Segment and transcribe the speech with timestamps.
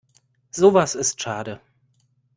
[0.49, 1.61] Sowas ist schade.